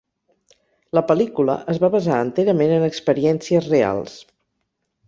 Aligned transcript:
La 0.99 1.03
pel·lícula 1.11 1.57
es 1.75 1.81
va 1.85 1.91
basar 1.97 2.17
enterament 2.29 2.75
en 2.81 2.87
experiències 2.89 3.71
reals. 3.77 4.19